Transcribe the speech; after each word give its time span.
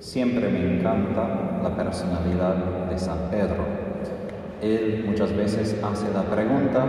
Siempre 0.00 0.48
me 0.48 0.78
encanta 0.78 1.58
la 1.60 1.70
personalidad 1.70 2.54
de 2.88 2.96
San 2.96 3.18
Pedro. 3.32 3.64
Él 4.62 5.04
muchas 5.08 5.34
veces 5.34 5.76
hace 5.82 6.06
la 6.14 6.22
pregunta 6.22 6.84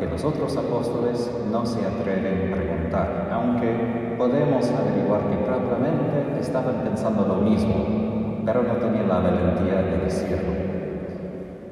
que 0.00 0.06
los 0.06 0.24
otros 0.24 0.56
apóstoles 0.56 1.30
no 1.52 1.64
se 1.64 1.78
atreven 1.86 2.52
a 2.52 2.56
preguntar, 2.56 3.30
aunque 3.32 4.14
podemos 4.18 4.68
averiguar 4.68 5.20
que 5.30 5.36
probablemente 5.36 6.40
estaban 6.40 6.82
pensando 6.82 7.24
lo 7.24 7.36
mismo, 7.36 8.42
pero 8.44 8.64
no 8.64 8.74
tenían 8.74 9.08
la 9.08 9.20
valentía 9.20 9.82
de 9.82 9.98
decirlo. 9.98 10.52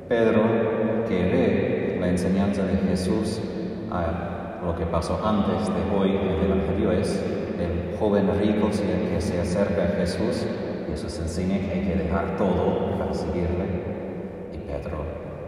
Pedro, 0.08 0.42
que 1.08 1.22
ve 1.24 1.98
la 2.00 2.08
enseñanza 2.08 2.62
de 2.62 2.76
Jesús 2.88 3.40
a 3.90 4.60
lo 4.64 4.76
que 4.76 4.86
pasó 4.86 5.20
antes 5.24 5.66
de 5.66 5.96
hoy 5.96 6.10
en 6.10 6.29
el 6.29 6.52
Evangelio, 6.52 6.92
es 6.92 7.20
el 7.58 7.98
joven 7.98 8.30
rico 8.38 8.68
que 8.68 9.20
se 9.20 9.40
acerca 9.40 9.82
a 9.82 9.88
Jesús 9.98 10.46
se 10.97 11.23
enseña 11.23 11.59
que 11.59 11.73
hay 11.73 11.80
que 11.87 11.95
dejar 12.05 12.37
todo 12.37 12.98
para 12.98 13.12
seguirle. 13.12 13.66
Y 14.52 14.59
Pedro, 14.59 15.05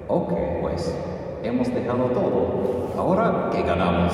ok, 0.09 0.33
pues 0.63 0.95
hemos 1.43 1.73
dejado 1.73 2.05
todo. 2.07 2.93
Ahora, 2.97 3.49
¿qué 3.53 3.63
ganamos? 3.63 4.13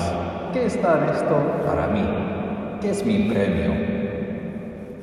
¿Qué 0.52 0.66
está 0.66 0.98
en 0.98 1.14
esto 1.14 1.36
para 1.66 1.88
mí? 1.88 2.02
¿Qué 2.80 2.90
es 2.90 3.04
mi 3.04 3.28
premio? 3.30 3.72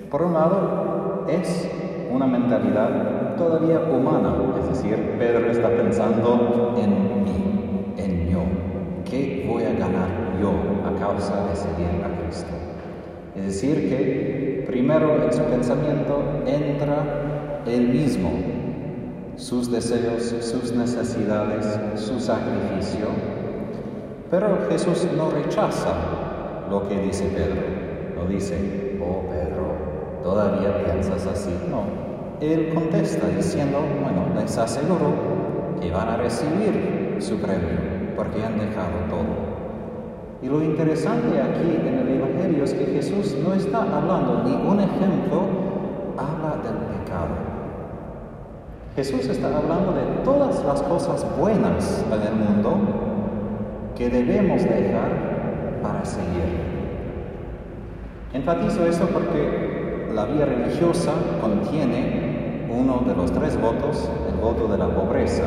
Por 0.10 0.22
un 0.22 0.34
lado, 0.34 1.26
es 1.28 1.70
una 2.12 2.28
mentalidad 2.28 3.36
todavía 3.36 3.80
humana, 3.80 4.36
es 4.60 4.70
decir, 4.70 5.16
Pedro 5.18 5.52
está 5.52 5.70
pensando 5.70 6.76
en 6.78 7.24
mí, 7.24 7.94
en 7.98 8.30
yo. 8.30 8.44
¿Qué 9.06 9.46
voy 9.50 9.64
a 9.64 9.74
ganar 9.74 10.08
yo 10.40 10.52
a 10.88 11.00
causa 11.00 11.46
de 11.48 11.56
seguir 11.56 11.88
a 12.06 12.22
Cristo? 12.22 12.63
Es 13.36 13.46
decir, 13.46 13.90
que 13.90 14.64
primero 14.68 15.24
en 15.24 15.34
su 15.34 15.42
pensamiento 15.44 16.44
entra 16.46 17.62
él 17.66 17.90
mismo, 17.90 18.32
sus 19.38 19.72
deseos, 19.72 20.24
sus 20.42 20.72
necesidades, 20.74 21.66
su 21.96 22.20
sacrificio. 22.20 23.08
Pero 24.30 24.68
Jesús 24.70 25.08
no 25.18 25.32
rechaza 25.32 25.94
lo 26.70 26.88
que 26.88 27.00
dice 27.00 27.26
Pedro. 27.26 27.62
No 28.16 28.26
dice, 28.26 29.00
oh 29.02 29.24
Pedro, 29.30 30.22
¿todavía 30.24 30.84
piensas 30.84 31.26
así? 31.26 31.52
No. 31.70 31.84
Él 32.40 32.74
contesta 32.74 33.28
diciendo, 33.28 33.80
bueno, 34.02 34.40
les 34.40 34.58
aseguro 34.58 35.80
que 35.82 35.92
van 35.92 36.10
a 36.10 36.18
recibir 36.18 37.18
su 37.20 37.38
premio 37.38 37.94
porque 38.16 38.44
han 38.44 38.60
dejado 38.60 38.92
todo. 39.10 39.53
Y 40.44 40.48
lo 40.48 40.62
interesante 40.62 41.42
aquí 41.42 41.78
en 41.88 42.00
el 42.00 42.18
Evangelio 42.18 42.66
es 42.66 42.74
que 42.74 42.86
Jesús 42.86 43.38
no 43.46 43.54
está 43.54 43.84
hablando 43.84 44.44
ni 44.44 44.54
un 44.54 44.78
ejemplo, 44.78 45.44
habla 46.18 46.58
del 46.62 46.76
pecado. 46.98 47.54
Jesús 48.94 49.26
está 49.30 49.48
hablando 49.48 49.94
de 49.94 50.02
todas 50.26 50.62
las 50.66 50.82
cosas 50.84 51.26
buenas 51.40 52.06
en 52.12 52.28
el 52.28 52.36
mundo 52.36 52.78
que 53.96 54.10
debemos 54.10 54.64
dejar 54.64 55.80
para 55.82 56.04
seguir. 56.04 56.60
Enfatizo 58.34 58.86
esto 58.86 59.08
porque 59.14 60.10
la 60.14 60.26
vida 60.26 60.46
religiosa 60.46 61.14
contiene 61.40 62.68
uno 62.70 63.02
de 63.08 63.16
los 63.16 63.32
tres 63.32 63.60
votos, 63.62 64.10
el 64.28 64.42
voto 64.42 64.68
de 64.68 64.78
la 64.78 64.90
pobreza. 64.90 65.46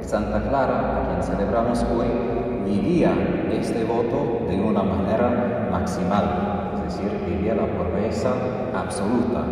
Santa 0.00 0.48
Clara, 0.48 1.02
a 1.02 1.08
quien 1.08 1.22
celebramos 1.22 1.84
hoy, 1.94 2.06
vivía 2.64 3.12
este 3.52 3.84
voto 3.84 4.46
de 4.48 4.60
una 4.60 4.82
manera 4.82 5.68
maximal, 5.70 6.72
es 6.86 6.96
decir, 6.96 7.10
vivía 7.26 7.54
la 7.54 7.66
pobreza 7.66 8.30
absoluta, 8.74 9.44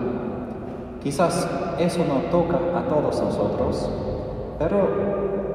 Quizás 1.06 1.48
eso 1.78 2.04
no 2.04 2.28
toca 2.32 2.56
a 2.76 2.82
todos 2.88 3.22
nosotros, 3.22 3.88
pero 4.58 4.88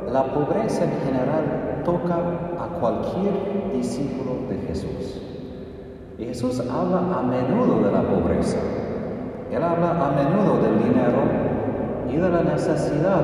la 0.09 0.23
pobreza 0.23 0.85
en 0.85 0.91
general 1.05 1.81
toca 1.83 2.15
a 2.15 2.79
cualquier 2.79 3.73
discípulo 3.73 4.47
de 4.47 4.65
Jesús. 4.65 5.21
Y 6.17 6.23
Jesús 6.23 6.61
habla 6.61 7.19
a 7.19 7.21
menudo 7.21 7.83
de 7.85 7.91
la 7.91 8.01
pobreza. 8.01 8.59
Él 9.51 9.61
habla 9.61 9.91
a 9.91 10.11
menudo 10.11 10.61
del 10.61 10.81
dinero 10.81 11.19
y 12.09 12.15
de 12.15 12.29
la 12.29 12.43
necesidad 12.43 13.21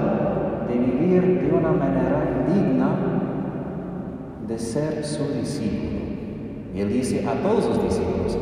de 0.67 0.77
vivir 0.77 1.49
de 1.49 1.57
una 1.57 1.71
manera 1.71 2.43
digna 2.45 2.89
de 4.47 4.59
ser 4.59 5.05
su 5.05 5.23
discípulo. 5.33 6.01
Y 6.73 6.81
él 6.81 6.89
dice 6.89 7.27
a 7.27 7.33
todos 7.41 7.65
sus 7.65 7.83
discípulos, 7.83 8.37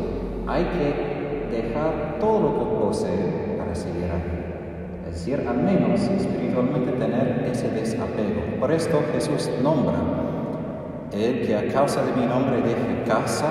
hay 0.47 0.63
que 0.65 1.55
dejar 1.55 2.17
todo 2.19 2.41
lo 2.41 2.59
que 2.59 2.85
posee 2.85 3.45
seguir 3.75 4.09
Es 5.07 5.13
decir, 5.13 5.45
al 5.47 5.57
menos 5.57 6.01
espiritualmente 6.01 6.91
tener 6.93 7.47
ese 7.51 7.69
desapego. 7.69 8.59
Por 8.59 8.71
esto 8.71 9.01
Jesús 9.13 9.49
nombra, 9.61 9.95
el 11.11 11.45
que 11.45 11.55
a 11.55 11.67
causa 11.71 12.01
de 12.03 12.13
mi 12.13 12.25
nombre 12.25 12.61
deje 12.61 13.03
casa, 13.05 13.47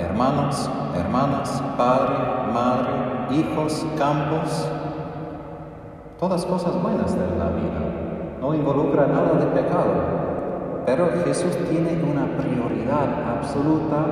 hermanos, 0.00 0.68
hermanas, 0.96 1.62
padre, 1.76 2.52
madre, 2.52 3.36
hijos, 3.36 3.86
campos, 3.98 4.68
todas 6.18 6.44
cosas 6.44 6.80
buenas 6.82 7.12
de 7.12 7.38
la 7.38 7.50
vida. 7.50 8.38
No 8.40 8.54
involucra 8.54 9.06
nada 9.06 9.34
de 9.38 9.46
pecado. 9.46 10.25
Pero 10.86 11.10
Jesús 11.24 11.56
tiene 11.68 12.00
una 12.02 12.26
prioridad 12.38 13.38
absoluta 13.38 14.06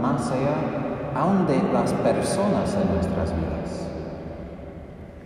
más 0.00 0.30
allá 0.30 0.88
aún 1.14 1.46
de 1.46 1.60
las 1.72 1.92
personas 1.92 2.74
en 2.74 2.94
nuestras 2.94 3.32
vidas. 3.36 3.88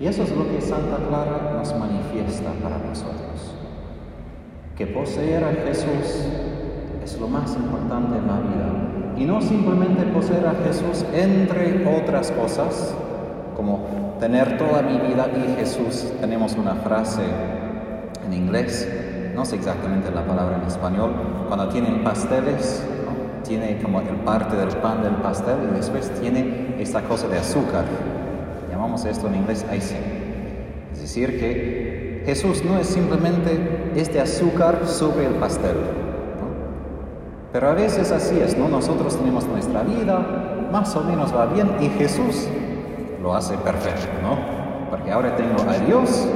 Y 0.01 0.07
eso 0.09 0.25
es 0.25 0.37
lo 0.37 0.49
que 0.49 0.61
Santa 0.61 0.97
Clara 1.09 1.53
nos 1.57 1.73
manifiesta 1.79 2.51
para 2.61 2.79
nosotros. 2.79 3.55
Que 4.77 4.89
poseer 4.89 5.45
a 5.45 5.53
Jesús 5.53 6.27
es 7.05 7.21
lo 7.21 7.29
más 7.29 7.55
importante 7.55 8.19
en 8.19 8.27
la 8.27 8.41
vida. 8.41 9.17
Y 9.17 9.25
no 9.25 9.41
simplemente 9.41 10.03
poseer 10.07 10.47
a 10.47 10.55
Jesús 10.65 11.05
entre 11.13 11.87
otras 11.97 12.33
cosas, 12.33 12.95
como 13.57 14.17
tener 14.19 14.59
toda 14.59 14.83
mi 14.83 14.99
vida 14.99 15.29
y 15.37 15.55
Jesús. 15.57 16.13
Tenemos 16.21 16.55
una 16.55 16.75
frase 16.75 17.23
en 18.25 18.33
inglés, 18.33 18.89
no 19.35 19.45
sé 19.45 19.57
exactamente 19.57 20.11
la 20.11 20.25
palabra 20.25 20.59
en 20.61 20.67
español, 20.67 21.13
cuando 21.49 21.69
tienen 21.69 22.05
pasteles, 22.05 22.85
tiene 23.45 23.81
como 23.83 24.01
el 24.01 24.17
parte 24.17 24.57
del 24.57 24.69
pan 24.69 25.03
del 25.03 25.17
pastel 25.17 25.57
y 25.71 25.77
después 25.77 26.11
tiene 26.21 26.77
esta 26.79 27.03
cosa 27.03 27.29
de 27.29 27.39
azúcar 27.39 27.85
llamamos 28.83 29.05
esto 29.05 29.29
en 29.29 29.37
inglés 29.37 29.65
icing. 29.73 30.03
Es 30.93 31.03
decir, 31.03 31.39
que 31.39 32.25
Jesús 32.27 32.65
no 32.65 32.79
es 32.79 32.89
simplemente 32.89 33.93
este 33.95 34.21
azúcar 34.21 34.89
sobre 34.89 35.27
el 35.27 35.35
pastel. 35.35 35.77
Pero 37.53 37.69
a 37.69 37.75
veces 37.75 38.11
así 38.11 38.41
es, 38.41 38.59
¿no? 38.59 38.69
Nosotros 38.69 39.17
tenemos 39.17 39.47
nuestra 39.47 39.83
vida, 39.83 40.69
más 40.73 40.97
o 40.97 41.05
menos 41.05 41.33
va 41.33 41.47
bien, 41.47 41.71
y 41.81 41.91
Jesús 41.91 42.49
lo 43.23 43.37
hace 43.37 43.57
perfecto, 43.59 44.09
¿no? 44.21 44.37
Porque 44.91 45.13
ahora 45.13 45.37
tengo 45.37 45.63
a 45.71 45.79
Dios, 45.79 46.27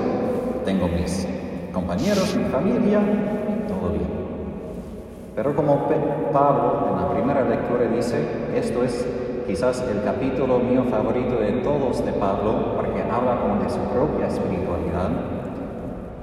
tengo 0.64 0.86
mis 0.86 1.26
compañeros, 1.76 2.34
mi 2.34 2.44
familia, 2.44 3.00
todo 3.68 3.90
bien. 3.90 4.08
Pero 5.34 5.54
como 5.54 5.86
Pablo 6.32 6.88
en 6.88 6.96
la 6.96 7.12
primera 7.12 7.42
lectura 7.42 7.84
dice, 7.94 8.16
esto 8.54 8.82
es 8.82 9.06
quizás 9.46 9.84
el 9.86 10.02
capítulo 10.02 10.58
mío 10.58 10.84
favorito 10.90 11.36
de 11.36 11.52
todos 11.62 12.02
de 12.02 12.12
Pablo, 12.12 12.76
porque 12.76 13.02
habla 13.02 13.38
como 13.42 13.62
de 13.62 13.68
su 13.68 13.78
propia 13.92 14.26
espiritualidad, 14.26 15.10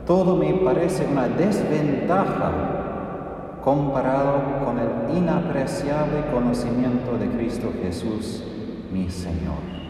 todo 0.07 0.35
me 0.35 0.51
parece 0.55 1.05
una 1.05 1.27
desventaja 1.27 2.51
comparado 3.63 4.41
con 4.65 4.79
el 4.79 5.15
inapreciable 5.15 6.25
conocimiento 6.33 7.15
de 7.19 7.27
Cristo 7.27 7.71
Jesús, 7.79 8.43
mi 8.91 9.07
Señor. 9.07 9.82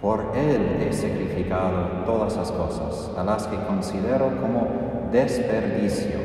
Por 0.00 0.32
Él 0.34 0.86
he 0.88 0.92
sacrificado 0.92 2.04
todas 2.06 2.36
las 2.36 2.50
cosas, 2.52 3.10
a 3.16 3.24
las 3.24 3.46
que 3.46 3.56
considero 3.56 4.30
como 4.40 4.68
desperdicio. 5.12 6.18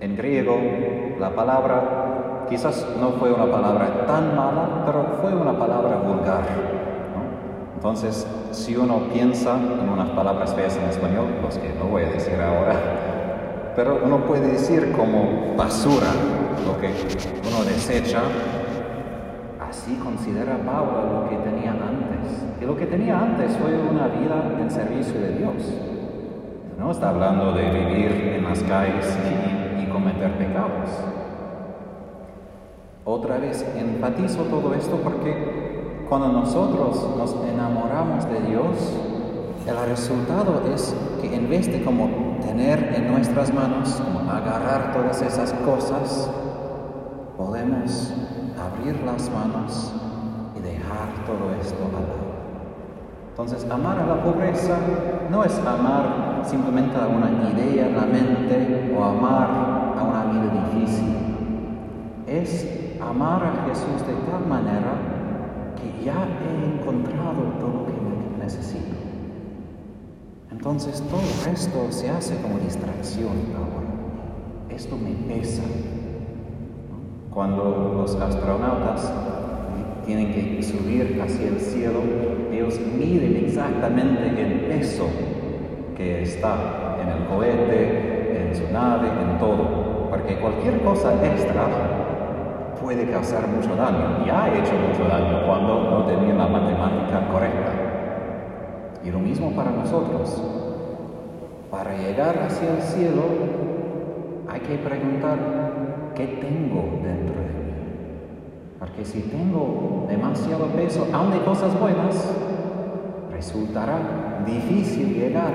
En 0.00 0.16
griego, 0.16 0.56
la 1.18 1.34
palabra 1.34 2.08
Quizás 2.48 2.86
no 2.98 3.10
fue 3.12 3.30
una 3.30 3.44
palabra 3.44 4.06
tan 4.06 4.34
mala, 4.34 4.82
pero 4.86 5.04
fue 5.20 5.34
una 5.34 5.58
palabra 5.58 5.96
vulgar. 5.96 6.44
Entonces, 7.74 8.26
si 8.52 8.74
uno 8.74 9.02
piensa 9.12 9.54
en 9.54 9.86
unas 9.86 10.08
palabras 10.10 10.54
feas 10.54 10.76
en 10.78 10.84
español, 10.84 11.26
los 11.42 11.58
que 11.58 11.68
no 11.78 11.84
voy 11.84 12.04
a 12.04 12.10
decir 12.10 12.40
ahora, 12.40 13.72
pero 13.76 14.00
uno 14.02 14.24
puede 14.24 14.52
decir 14.52 14.92
como 14.92 15.54
basura 15.56 16.06
lo 16.66 16.80
que 16.80 16.88
uno 17.46 17.64
desecha, 17.64 18.20
así 19.88 19.96
considera 19.96 20.58
Pablo 20.58 21.22
lo 21.22 21.28
que 21.30 21.36
tenía 21.36 21.72
antes. 21.72 22.44
Y 22.60 22.64
lo 22.64 22.76
que 22.76 22.86
tenía 22.86 23.18
antes 23.18 23.56
fue 23.56 23.74
una 23.74 24.08
vida 24.08 24.58
en 24.60 24.70
servicio 24.70 25.18
de 25.18 25.38
Dios. 25.38 25.54
No 26.78 26.90
está 26.90 27.10
hablando 27.10 27.52
de 27.52 27.70
vivir 27.70 28.12
en 28.36 28.44
las 28.44 28.62
calles 28.64 29.16
y, 29.78 29.82
y 29.82 29.86
cometer 29.86 30.36
pecados. 30.36 30.90
Otra 33.04 33.38
vez 33.38 33.64
enfatizo 33.76 34.42
todo 34.44 34.74
esto 34.74 34.96
porque 35.02 36.04
cuando 36.08 36.28
nosotros 36.32 37.08
nos 37.16 37.34
enamoramos 37.50 38.28
de 38.28 38.40
Dios, 38.42 38.94
el 39.66 39.88
resultado 39.88 40.62
es 40.74 40.94
que 41.20 41.34
en 41.34 41.48
vez 41.48 41.66
de 41.72 41.82
como 41.82 42.36
tener 42.42 42.92
en 42.94 43.10
nuestras 43.10 43.52
manos, 43.52 44.00
como 44.04 44.30
agarrar 44.30 44.92
todas 44.92 45.22
esas 45.22 45.52
cosas, 45.64 46.30
podemos 47.36 48.12
las 49.04 49.30
manos 49.30 49.92
y 50.56 50.60
dejar 50.60 51.08
todo 51.26 51.54
esto 51.60 51.84
al 51.84 51.92
lado. 51.92 52.28
Entonces, 53.30 53.70
amar 53.70 53.98
a 53.98 54.06
la 54.06 54.22
pobreza 54.24 54.76
no 55.30 55.44
es 55.44 55.56
amar 55.58 56.42
simplemente 56.44 56.96
a 56.96 57.06
una 57.06 57.30
idea 57.50 57.86
en 57.86 57.96
la 57.96 58.06
mente 58.06 58.94
o 58.96 59.04
amar 59.04 59.94
a 59.96 60.02
una 60.02 60.24
vida 60.32 60.64
difícil. 60.72 61.14
Es 62.26 62.66
amar 63.00 63.44
a 63.44 63.68
Jesús 63.68 64.06
de 64.06 64.14
tal 64.30 64.46
manera 64.46 64.92
que 65.76 66.04
ya 66.04 66.26
he 66.42 66.74
encontrado 66.74 67.42
todo 67.60 67.86
lo 67.86 68.36
que 68.36 68.44
necesito. 68.44 68.96
Entonces 70.50 71.00
todo 71.02 71.52
esto 71.52 71.86
se 71.90 72.10
hace 72.10 72.36
como 72.42 72.58
distracción 72.58 73.36
ahora. 73.56 73.88
Esto 74.68 74.96
me 74.96 75.12
pesa. 75.32 75.62
Cuando 77.32 77.94
los 77.98 78.14
astronautas 78.16 79.12
tienen 80.04 80.32
que 80.32 80.62
subir 80.62 81.20
hacia 81.22 81.48
el 81.48 81.60
cielo, 81.60 82.00
ellos 82.50 82.80
miden 82.98 83.44
exactamente 83.44 84.40
el 84.40 84.60
peso 84.62 85.06
que 85.96 86.22
está 86.22 86.96
en 87.02 87.08
el 87.08 87.28
cohete, 87.28 88.48
en 88.48 88.56
su 88.56 88.72
nave, 88.72 89.08
en 89.08 89.38
todo, 89.38 90.08
porque 90.10 90.38
cualquier 90.38 90.80
cosa 90.80 91.12
extra 91.24 91.66
puede 92.82 93.10
causar 93.10 93.46
mucho 93.48 93.74
daño 93.76 94.24
y 94.24 94.30
ha 94.30 94.48
hecho 94.48 94.72
mucho 94.72 95.08
daño 95.08 95.46
cuando 95.46 95.90
no 95.90 96.04
tenía 96.04 96.34
la 96.34 96.46
matemática 96.46 97.28
correcta. 97.30 97.72
Y 99.04 99.10
lo 99.10 99.18
mismo 99.18 99.50
para 99.52 99.70
nosotros. 99.70 100.42
Para 101.70 101.94
llegar 101.96 102.38
hacia 102.38 102.70
el 102.74 102.82
cielo 102.82 103.22
hay 104.48 104.60
que 104.60 104.76
preguntar, 104.78 105.67
¿qué 106.18 106.26
tengo 106.26 106.98
dentro 107.02 107.36
de 107.36 107.48
mí? 107.48 107.72
Porque 108.80 109.04
si 109.04 109.20
tengo 109.22 110.06
demasiado 110.08 110.66
peso, 110.66 111.06
aún 111.12 111.30
de 111.30 111.38
cosas 111.42 111.78
buenas, 111.78 112.34
resultará 113.32 114.42
difícil 114.44 115.14
llegar, 115.14 115.54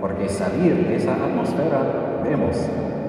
porque 0.00 0.28
salir 0.28 0.86
de 0.86 0.96
esa 0.96 1.14
atmósfera, 1.14 2.20
vemos, 2.22 2.56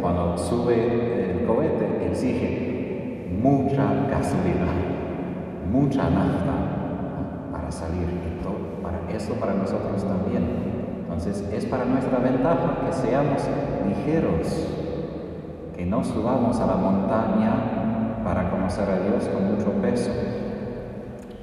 cuando 0.02 0.38
sube 0.38 1.32
el 1.32 1.46
cohete, 1.46 2.08
exige 2.12 3.30
mucha 3.42 3.86
gasolina, 4.10 4.68
mucha 5.72 6.10
nafta 6.10 7.50
para 7.52 7.72
salir. 7.72 8.32
Para 8.82 8.98
eso 9.16 9.34
para 9.36 9.54
nosotros 9.54 10.04
también. 10.04 10.44
Entonces 11.04 11.48
es 11.54 11.66
para 11.66 11.86
nuestra 11.86 12.18
ventaja 12.18 12.80
que 12.86 12.94
seamos 12.94 13.44
ligeros, 13.88 14.81
que 15.82 15.88
no 15.88 16.04
subamos 16.04 16.60
a 16.60 16.68
la 16.68 16.76
montaña 16.76 18.22
para 18.24 18.52
conocer 18.52 18.88
a 18.88 19.00
Dios 19.00 19.28
con 19.34 19.56
mucho 19.56 19.72
peso. 19.82 20.12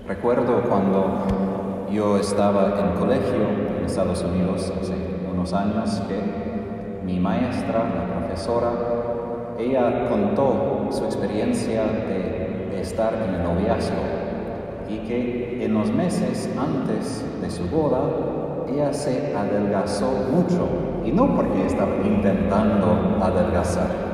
Recuerdo 0.06 0.62
cuando 0.62 1.88
yo 1.90 2.16
estaba 2.18 2.78
en 2.78 3.00
colegio 3.00 3.48
en 3.76 3.84
Estados 3.84 4.22
Unidos 4.22 4.72
hace 4.80 4.94
unos 5.28 5.52
años 5.52 6.00
que 6.06 7.02
mi 7.04 7.18
maestra, 7.18 7.82
la 7.82 8.16
profesora, 8.16 8.70
ella 9.58 10.08
contó 10.08 10.86
su 10.92 11.04
experiencia 11.06 11.82
de 11.82 12.80
estar 12.80 13.14
en 13.14 13.34
el 13.34 13.42
noviazgo 13.42 13.96
y 14.88 14.98
que 14.98 15.64
en 15.64 15.74
los 15.74 15.90
meses 15.90 16.48
antes 16.56 17.24
de 17.40 17.50
su 17.50 17.68
boda 17.68 18.02
ella 18.68 18.92
se 18.92 19.34
adelgazó 19.34 20.12
mucho 20.30 20.68
y 21.04 21.10
no 21.10 21.34
porque 21.34 21.66
estaba 21.66 21.96
intentando 22.04 23.18
adelgazar, 23.20 24.07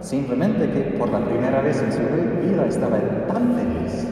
Simplemente 0.00 0.70
que 0.70 0.80
por 0.98 1.08
la 1.08 1.20
primera 1.20 1.60
vez 1.60 1.82
en 1.82 1.92
su 1.92 2.00
vida 2.46 2.66
estaba 2.66 2.98
tan 3.26 3.54
feliz 3.54 4.06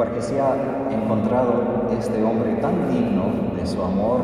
porque 0.00 0.22
se 0.22 0.40
ha 0.40 0.56
encontrado 0.90 1.90
este 1.92 2.24
hombre 2.24 2.54
tan 2.54 2.88
digno 2.88 3.24
de 3.54 3.66
su 3.66 3.82
amor, 3.82 4.20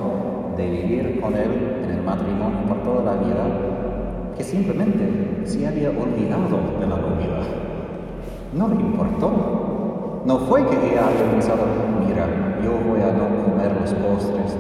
de 0.57 0.71
vivir 0.71 1.21
con 1.21 1.35
él 1.35 1.83
en 1.85 1.91
el 1.91 2.03
matrimonio 2.03 2.61
por 2.67 2.83
toda 2.83 3.15
la 3.15 3.23
vida, 3.23 3.45
que 4.35 4.43
simplemente 4.43 5.43
se 5.45 5.67
había 5.67 5.91
olvidado 5.91 6.81
de 6.81 6.87
la 6.87 6.97
comida. 6.97 7.41
No 8.55 8.69
le 8.69 8.75
importó. 8.77 10.23
No 10.25 10.39
fue 10.39 10.65
que 10.65 10.77
ella 10.77 11.09
haya 11.09 11.31
pensado, 11.31 11.67
mira, 12.07 12.27
yo 12.65 12.71
voy 12.89 13.03
a 13.03 13.13
no 13.13 13.45
comer 13.45 13.71
los 13.79 13.93
postres. 13.93 14.57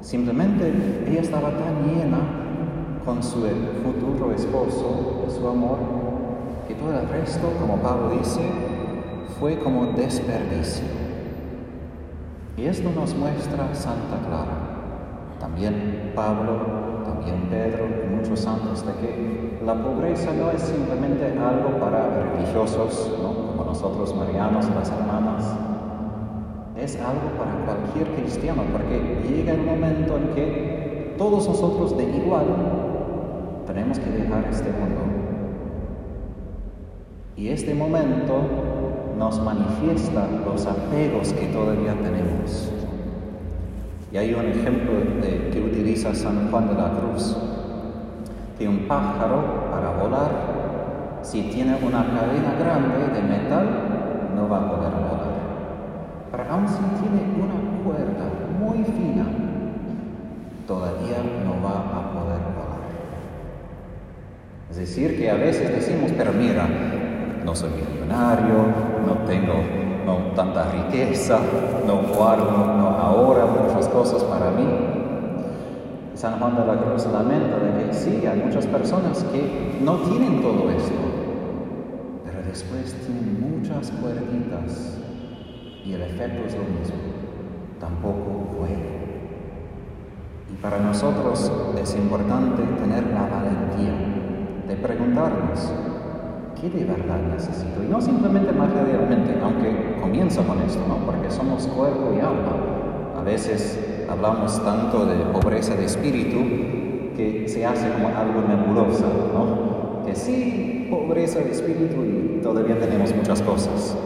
Simplemente 0.00 0.72
ella 1.08 1.22
estaba 1.22 1.50
tan 1.50 1.88
llena 1.88 2.41
con 3.04 3.22
su 3.22 3.40
futuro 3.82 4.32
esposo, 4.32 5.26
su 5.28 5.46
amor, 5.48 5.78
que 6.68 6.74
todo 6.74 6.98
el 6.98 7.08
resto, 7.08 7.48
como 7.60 7.76
Pablo 7.76 8.10
dice, 8.18 8.40
fue 9.40 9.58
como 9.58 9.86
desperdicio. 9.86 10.84
Y 12.56 12.66
esto 12.66 12.90
nos 12.94 13.14
muestra 13.16 13.74
Santa 13.74 14.18
Clara, 14.28 15.36
también 15.40 16.12
Pablo, 16.14 17.02
también 17.04 17.48
Pedro 17.50 17.86
y 18.04 18.14
muchos 18.14 18.40
santos, 18.40 18.86
de 18.86 18.92
que 18.94 19.58
la 19.64 19.74
pobreza 19.74 20.32
no 20.32 20.50
es 20.50 20.62
simplemente 20.62 21.26
algo 21.38 21.80
para 21.80 22.08
religiosos, 22.08 23.10
como 23.16 23.64
nosotros 23.64 24.14
marianos, 24.14 24.66
las 24.74 24.90
hermanas, 24.90 25.56
es 26.76 26.96
algo 26.96 27.30
para 27.38 27.64
cualquier 27.64 28.08
cristiano, 28.16 28.62
porque 28.72 29.26
llega 29.28 29.52
el 29.52 29.62
momento 29.62 30.16
en 30.16 30.28
que 30.34 30.91
todos 31.16 31.48
nosotros 31.48 31.96
de 31.96 32.04
igual 32.04 32.46
tenemos 33.66 33.98
que 33.98 34.10
dejar 34.10 34.44
este 34.50 34.70
mundo. 34.70 35.00
Y 37.36 37.48
este 37.48 37.74
momento 37.74 38.42
nos 39.18 39.42
manifiesta 39.42 40.26
los 40.44 40.66
apegos 40.66 41.32
que 41.32 41.46
todavía 41.46 41.94
tenemos. 41.94 42.70
Y 44.12 44.16
hay 44.16 44.34
un 44.34 44.46
ejemplo 44.46 44.92
que 45.22 45.60
utiliza 45.60 46.14
San 46.14 46.50
Juan 46.50 46.68
de 46.68 46.74
la 46.74 46.90
Cruz, 46.90 47.36
que 48.58 48.68
un 48.68 48.86
pájaro 48.86 49.70
para 49.70 49.90
volar, 50.02 50.30
si 51.22 51.42
tiene 51.42 51.76
una 51.82 52.04
cadena 52.04 52.54
grande 52.58 53.08
de 53.14 53.22
metal, 53.22 53.66
no 54.36 54.48
va 54.48 54.58
a 54.58 54.70
poder 54.70 54.92
volar. 54.92 55.32
Pero 56.30 56.44
aun 56.50 56.68
si 56.68 56.82
tiene 57.00 57.22
una 57.36 57.84
cuerda 57.84 58.24
muy 58.60 58.84
fina, 58.84 59.41
todavía 60.72 61.18
no 61.44 61.62
va 61.62 61.80
a 61.80 62.12
poder 62.12 62.40
volar. 62.56 62.80
Es 64.70 64.76
decir, 64.78 65.18
que 65.18 65.30
a 65.30 65.34
veces 65.34 65.70
decimos, 65.70 66.12
pero 66.16 66.32
mira, 66.32 66.66
no 67.44 67.54
soy 67.54 67.70
millonario, 67.70 68.54
no 69.06 69.14
tengo 69.26 69.54
no, 70.06 70.32
tanta 70.34 70.70
riqueza, 70.72 71.40
no 71.86 72.14
guardo, 72.14 72.50
no 72.50 72.88
ahora 72.88 73.44
muchas 73.44 73.86
cosas 73.88 74.24
para 74.24 74.50
mí. 74.50 74.66
San 76.14 76.38
Juan 76.38 76.56
de 76.56 76.64
la 76.64 76.80
Cruz 76.80 77.06
lamenta 77.06 77.58
de 77.58 77.84
que 77.84 77.92
sí, 77.92 78.22
hay 78.26 78.40
muchas 78.40 78.66
personas 78.66 79.24
que 79.24 79.78
no 79.82 79.96
tienen 79.98 80.40
todo 80.40 80.70
esto, 80.70 80.94
pero 82.24 82.42
después 82.46 82.94
tienen 83.04 83.58
muchas 83.58 83.90
cuerditas 83.90 84.98
y 85.84 85.92
el 85.92 86.02
efecto 86.02 86.46
es 86.46 86.54
lo 86.54 86.64
mismo, 86.64 86.96
tampoco 87.78 88.56
puede. 88.56 89.01
Y 90.52 90.56
para 90.56 90.78
nosotros 90.78 91.50
es 91.80 91.94
importante 91.96 92.62
tener 92.78 93.06
la 93.06 93.22
valentía 93.22 93.94
de 94.68 94.76
preguntarnos, 94.76 95.72
¿qué 96.60 96.68
de 96.70 96.84
verdad 96.84 97.20
necesito? 97.32 97.82
Y 97.82 97.90
no 97.90 98.00
simplemente 98.00 98.52
materialmente, 98.52 99.38
aunque 99.42 99.98
comienza 100.00 100.42
con 100.42 100.60
esto, 100.60 100.80
¿no? 100.86 100.96
Porque 101.06 101.30
somos 101.30 101.66
cuerpo 101.68 102.12
y 102.14 102.20
alma. 102.20 103.18
A 103.18 103.22
veces 103.22 104.06
hablamos 104.10 104.62
tanto 104.62 105.06
de 105.06 105.16
pobreza 105.32 105.74
de 105.74 105.86
espíritu 105.86 106.38
que 107.16 107.48
se 107.48 107.64
hace 107.64 107.90
como 107.92 108.08
algo 108.08 108.42
nebulosa, 108.46 109.06
¿no? 109.32 110.04
Que 110.04 110.14
sí, 110.14 110.88
pobreza 110.90 111.38
de 111.40 111.50
espíritu 111.50 112.04
y 112.04 112.40
todavía 112.42 112.78
tenemos 112.78 113.14
muchas 113.14 113.40
cosas. 113.42 113.96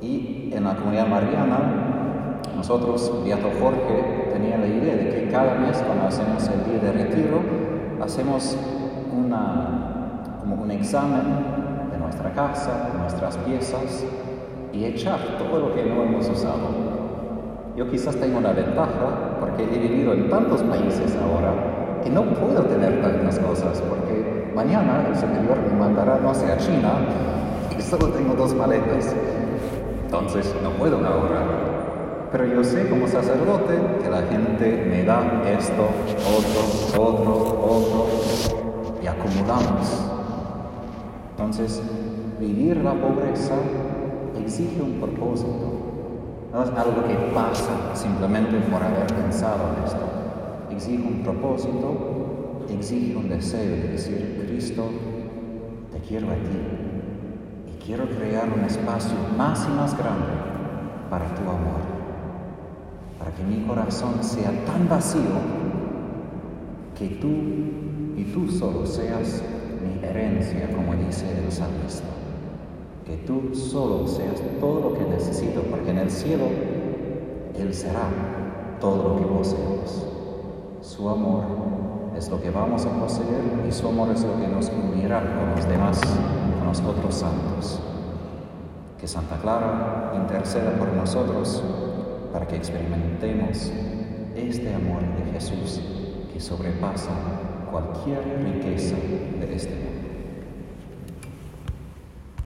Y 0.00 0.50
en 0.54 0.64
la 0.64 0.76
comunidad 0.76 1.08
mariana, 1.08 2.40
nosotros, 2.56 3.12
Beato 3.24 3.50
Jorge, 3.60 4.27
tenía 4.38 4.58
la 4.58 4.66
idea 4.68 4.94
de 4.94 5.10
que 5.10 5.28
cada 5.30 5.54
mes 5.54 5.82
cuando 5.84 6.06
hacemos 6.06 6.48
el 6.48 6.64
día 6.64 6.78
de 6.80 6.92
retiro, 7.04 7.40
hacemos 8.00 8.56
como 10.40 10.62
un 10.62 10.70
examen 10.70 11.22
de 11.90 11.98
nuestra 11.98 12.32
casa, 12.32 12.90
de 12.92 12.98
nuestras 13.00 13.36
piezas 13.38 14.04
y 14.72 14.84
echar 14.84 15.18
todo 15.38 15.58
lo 15.58 15.74
que 15.74 15.84
no 15.84 16.04
hemos 16.04 16.28
usado. 16.28 16.68
Yo 17.76 17.90
quizás 17.90 18.16
tengo 18.16 18.38
una 18.38 18.52
ventaja 18.52 19.38
porque 19.40 19.64
he 19.64 19.78
vivido 19.78 20.12
en 20.12 20.30
tantos 20.30 20.62
países 20.62 21.16
ahora 21.16 21.52
que 22.02 22.10
no 22.10 22.22
puedo 22.22 22.62
tener 22.62 23.02
tantas 23.02 23.38
cosas 23.40 23.82
porque 23.82 24.52
mañana 24.54 25.04
el 25.08 25.16
superior 25.16 25.58
me 25.68 25.78
mandará, 25.78 26.18
no 26.22 26.32
sé, 26.32 26.50
a 26.52 26.56
China 26.56 26.92
y 27.76 27.82
solo 27.82 28.06
tengo 28.08 28.34
dos 28.34 28.54
maletas. 28.54 29.14
entonces 30.04 30.54
no 30.62 30.70
puedo 30.70 30.96
ahorrar. 31.04 31.57
Pero 32.30 32.44
yo 32.44 32.62
sé 32.62 32.88
como 32.88 33.08
sacerdote 33.08 33.74
que 34.02 34.10
la 34.10 34.22
gente 34.22 34.86
me 34.88 35.04
da 35.04 35.42
esto, 35.48 35.88
otro, 36.36 37.02
otro, 37.02 37.34
otro, 37.64 38.98
y 39.02 39.06
acumulamos. 39.06 40.10
Entonces, 41.30 41.82
vivir 42.38 42.76
la 42.78 42.92
pobreza 42.92 43.54
exige 44.38 44.82
un 44.82 45.00
propósito. 45.00 45.72
No 46.52 46.62
es 46.62 46.70
algo 46.70 47.06
que 47.06 47.14
pasa 47.34 47.94
simplemente 47.94 48.58
por 48.70 48.82
haber 48.82 49.06
pensado 49.06 49.60
en 49.76 49.84
esto. 49.84 50.06
Exige 50.70 51.06
un 51.06 51.22
propósito, 51.22 52.64
exige 52.68 53.16
un 53.16 53.28
deseo 53.28 53.70
de 53.70 53.88
decir, 53.88 54.44
Cristo, 54.46 54.84
te 55.92 55.98
quiero 56.00 56.28
a 56.28 56.34
ti 56.34 57.72
y 57.72 57.84
quiero 57.84 58.04
crear 58.08 58.48
un 58.52 58.64
espacio 58.64 59.16
más 59.36 59.66
y 59.66 59.72
más 59.74 59.96
grande 59.96 60.26
para 61.10 61.24
tu 61.34 61.42
amor, 61.42 61.97
para 63.18 63.32
que 63.32 63.42
mi 63.42 63.64
corazón 63.66 64.14
sea 64.22 64.50
tan 64.64 64.88
vacío 64.88 65.22
que 66.98 67.08
tú 67.08 67.28
y 68.16 68.24
tú 68.32 68.50
solo 68.50 68.86
seas 68.86 69.42
mi 69.82 70.04
herencia, 70.04 70.68
como 70.74 70.94
dice 70.94 71.26
el 71.44 71.50
salmista. 71.52 72.08
Que 73.06 73.16
tú 73.18 73.54
solo 73.54 74.06
seas 74.06 74.40
todo 74.60 74.90
lo 74.90 74.94
que 74.94 75.04
necesito, 75.04 75.62
porque 75.62 75.90
en 75.90 75.98
el 75.98 76.10
cielo 76.10 76.44
Él 77.56 77.72
será 77.72 78.08
todo 78.80 79.08
lo 79.08 79.20
que 79.20 79.26
poseemos. 79.26 80.06
Su 80.82 81.08
amor 81.08 81.44
es 82.16 82.28
lo 82.28 82.40
que 82.40 82.50
vamos 82.50 82.84
a 82.86 82.90
poseer 82.90 83.42
y 83.66 83.72
su 83.72 83.88
amor 83.88 84.10
es 84.10 84.24
lo 84.24 84.36
que 84.40 84.48
nos 84.48 84.70
unirá 84.70 85.20
con 85.20 85.54
los 85.56 85.68
demás, 85.68 86.00
con 86.58 86.68
los 86.68 86.80
otros 86.80 87.14
santos. 87.14 87.80
Que 89.00 89.06
Santa 89.06 89.36
Clara 89.36 90.12
interceda 90.16 90.72
por 90.72 90.92
nosotros 90.92 91.62
para 92.32 92.46
que 92.46 92.56
experimentemos 92.56 93.72
este 94.36 94.74
amor 94.74 95.02
de 95.16 95.32
Jesús 95.32 95.80
que 96.32 96.40
sobrepasa 96.40 97.10
cualquier 97.70 98.20
riqueza 98.44 98.96